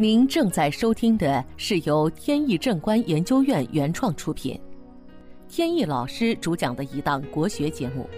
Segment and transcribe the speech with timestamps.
[0.00, 4.58] 您正在收听的是由天意正观研究院原创出品，
[5.46, 8.08] 天意老师主讲的一档国学节目。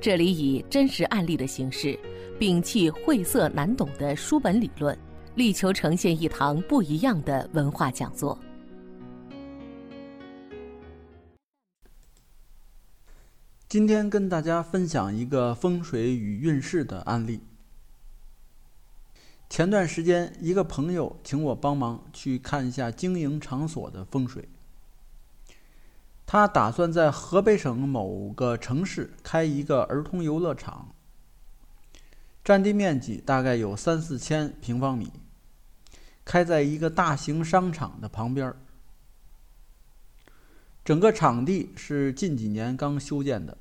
[0.00, 1.94] 这里以真实案例的形式，
[2.38, 4.98] 摒弃晦涩难懂的书本理论，
[5.34, 8.38] 力求呈现一堂不一样的文化讲座。
[13.68, 17.38] 今天跟大家分享一个风水与运势的案例。
[19.50, 24.48] 前段时间，一个朋友请我帮忙去看一下经营场所的风水。
[26.24, 30.94] 他打算在河北省某个城市开一个儿童游乐场，
[32.44, 35.10] 占地面积大概有三四千平方米，
[36.24, 38.54] 开在一个大型商场的旁边。
[40.84, 43.58] 整个场地是近几年刚修建的，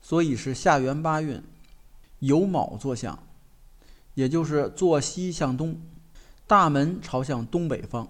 [0.00, 1.42] 所以是下元八运，
[2.20, 3.25] 酉卯坐向。
[4.16, 5.78] 也就是坐西向东，
[6.46, 8.08] 大门朝向东北方。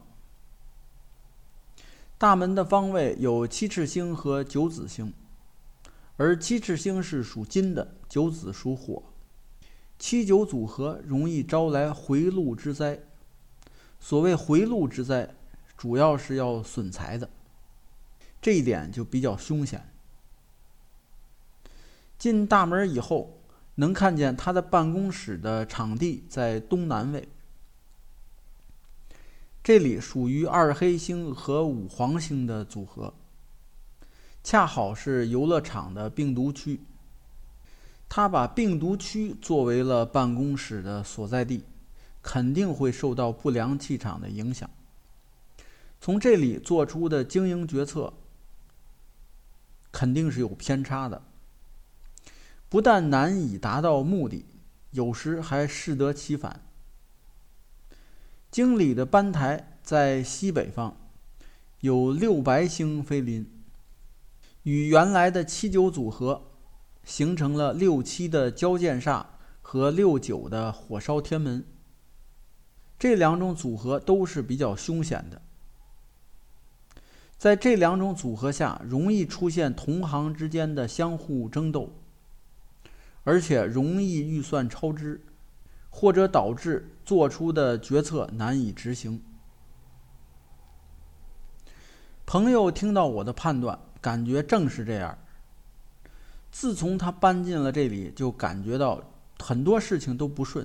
[2.16, 5.12] 大门的方位有七赤星和九紫星，
[6.16, 9.02] 而七赤星是属金的，九紫属火，
[9.98, 13.00] 七九组合容易招来回路之灾。
[13.98, 15.34] 所谓回路之灾，
[15.76, 17.28] 主要是要损财的，
[18.40, 19.92] 这一点就比较凶险。
[22.16, 23.32] 进大门以后。
[23.76, 27.28] 能看见他的办公室的场地在东南位，
[29.62, 33.12] 这里属于二黑星和五黄星的组合，
[34.42, 36.80] 恰好是游乐场的病毒区。
[38.08, 41.64] 他把病毒区作为了办公室的所在地，
[42.22, 44.70] 肯定会受到不良气场的影响。
[46.00, 48.14] 从这里做出的经营决策，
[49.90, 51.20] 肯定是有偏差的。
[52.68, 54.44] 不但难以达到目的，
[54.90, 56.62] 有时还适得其反。
[58.50, 60.96] 经理的班台在西北方，
[61.80, 63.46] 有六白星飞临，
[64.62, 66.42] 与原来的七九组合，
[67.04, 69.26] 形成了六七的交剑煞
[69.62, 71.64] 和六九的火烧天门。
[72.98, 75.42] 这两种组合都是比较凶险的，
[77.36, 81.92] 在这两种组合下，容易出现同行之间的相互争斗。
[83.26, 85.20] 而且容易预算超支，
[85.90, 89.20] 或者导致做出的决策难以执行。
[92.24, 95.18] 朋友听到我的判断，感觉正是这样。
[96.52, 99.02] 自从他搬进了这里，就感觉到
[99.40, 100.64] 很多事情都不顺。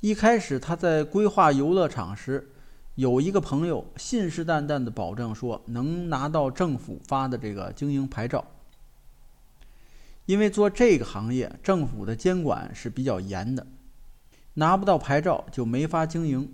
[0.00, 2.50] 一开始他在规划游乐场时，
[2.96, 8.44] 有一个朋友信誓旦旦的保证说能拿到政府发的这个经营牌照。
[10.26, 13.66] 因为做这个行业，政府的监管是比较严的，
[14.54, 16.52] 拿不到牌照就没法经营。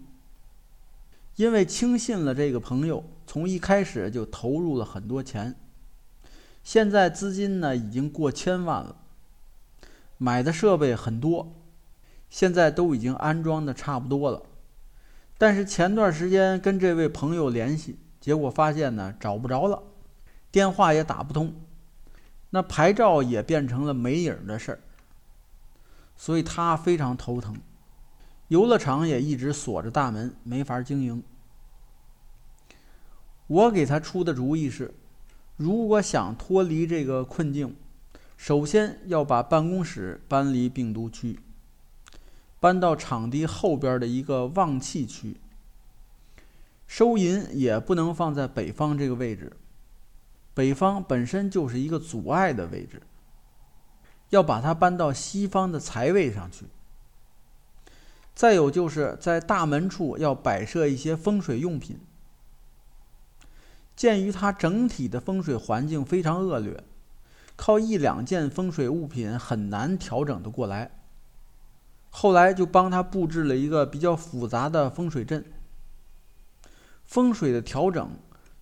[1.37, 5.55] 因为轻信了这个朋友，从一开始就投入了很多钱，
[6.63, 8.97] 现在资金呢已经过千万了，
[10.19, 11.55] 买的设备很多，
[12.29, 14.43] 现在都已经安装的差不多了。
[15.39, 19.83] 但是前段时间跟这位朋友联系，结果发现呢找不着了，
[20.51, 21.55] 电话也打不通。
[22.51, 24.81] 那牌照也变成了没影的事儿，
[26.17, 27.57] 所以他非常头疼。
[28.49, 31.23] 游乐场也一直锁着大门，没法经营。
[33.47, 34.93] 我给他出的主意是：
[35.57, 37.77] 如果想脱离这个困境，
[38.37, 41.39] 首先要把办公室搬离病毒区，
[42.59, 45.37] 搬到场地后边的一个旺气区。
[46.87, 49.53] 收银也不能放在北方这个位置。
[50.53, 53.03] 北方本身就是一个阻碍的位置，
[54.31, 56.67] 要把它搬到西方的财位上去。
[58.35, 62.01] 再有就是在大门处要摆设一些风水用品。
[63.95, 66.83] 鉴于它整体的风水环境非常恶劣，
[67.57, 70.91] 靠一两件风水物品很难调整的过来。
[72.09, 75.45] 后来就帮他布置了一个比较复杂的风水阵。
[77.05, 78.11] 风水的调整。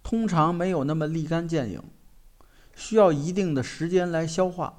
[0.08, 1.82] 通常没有那么立竿见影，
[2.74, 4.72] 需要一定的时间来消化。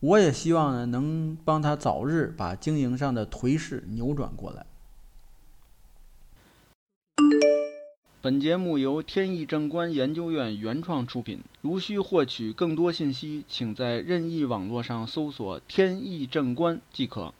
[0.00, 4.66] 我也希望呢，能帮他早日把经营上的颓势扭转过来。
[8.20, 11.40] 本节目由天意正观研究院原创出品。
[11.62, 17.32] 如需获取更多信息，请在任意网络上搜索“天意正观”即可。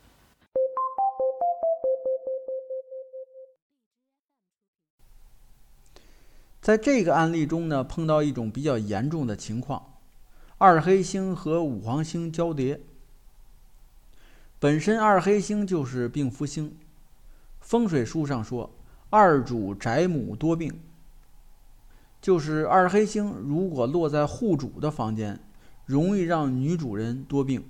[6.61, 9.95] 在这个案例中呢，碰到一种比较严重的情况：
[10.59, 12.81] 二黑星和五黄星交叠。
[14.59, 16.77] 本身二黑星就是病夫星，
[17.61, 18.71] 风水书上说
[19.09, 20.79] 二主宅母多病，
[22.21, 25.41] 就是二黑星如果落在户主的房间，
[25.87, 27.65] 容易让女主人多病。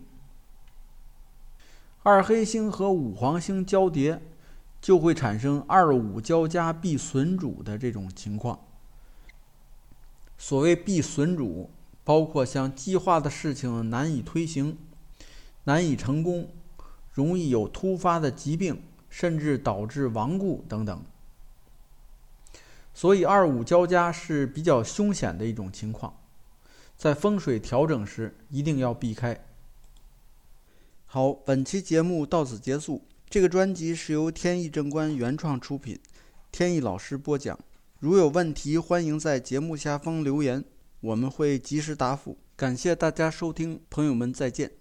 [2.02, 4.20] 二黑星和五黄星交叠，
[4.80, 8.58] 就会产生二五交加必损主的这种情况。
[10.42, 11.68] 所谓必损主，
[12.02, 14.78] 包括像计划的事情难以推行、
[15.64, 16.48] 难以成功。
[17.12, 21.04] 容易有突发的疾病，甚至导致亡故等等。
[22.94, 26.18] 所以二五交加是比较凶险的一种情况，
[26.96, 29.44] 在风水调整时一定要避开。
[31.04, 33.02] 好，本期节目到此结束。
[33.28, 36.00] 这个专辑是由天意正观原创出品，
[36.50, 37.58] 天意老师播讲。
[38.00, 40.64] 如有问题，欢迎在节目下方留言，
[41.00, 42.38] 我们会及时答复。
[42.56, 44.79] 感谢大家收听，朋友们再见。